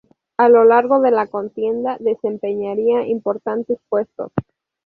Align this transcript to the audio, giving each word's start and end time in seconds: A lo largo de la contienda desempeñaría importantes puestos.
A 0.35 0.49
lo 0.49 0.63
largo 0.65 0.99
de 0.99 1.11
la 1.11 1.27
contienda 1.27 1.97
desempeñaría 1.99 3.05
importantes 3.05 3.77
puestos. 3.87 4.31